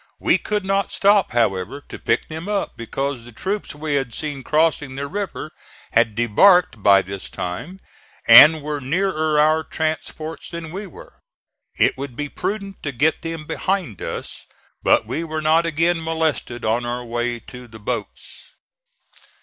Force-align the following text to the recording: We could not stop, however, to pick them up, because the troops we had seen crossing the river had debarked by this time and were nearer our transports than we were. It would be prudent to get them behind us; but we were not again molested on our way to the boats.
We 0.17 0.39
could 0.39 0.65
not 0.65 0.91
stop, 0.91 1.31
however, 1.31 1.79
to 1.89 1.99
pick 1.99 2.27
them 2.27 2.49
up, 2.49 2.75
because 2.75 3.23
the 3.23 3.31
troops 3.31 3.75
we 3.75 3.93
had 3.93 4.15
seen 4.15 4.41
crossing 4.41 4.95
the 4.95 5.05
river 5.05 5.51
had 5.91 6.15
debarked 6.15 6.81
by 6.81 7.03
this 7.03 7.29
time 7.29 7.77
and 8.27 8.63
were 8.63 8.81
nearer 8.81 9.39
our 9.39 9.63
transports 9.63 10.49
than 10.49 10.71
we 10.71 10.87
were. 10.87 11.19
It 11.77 11.99
would 11.99 12.15
be 12.15 12.29
prudent 12.29 12.81
to 12.81 12.91
get 12.91 13.21
them 13.21 13.45
behind 13.45 14.01
us; 14.01 14.47
but 14.81 15.05
we 15.05 15.23
were 15.23 15.39
not 15.39 15.67
again 15.67 16.03
molested 16.03 16.65
on 16.65 16.83
our 16.83 17.05
way 17.05 17.39
to 17.39 17.67
the 17.67 17.77
boats. 17.77 18.55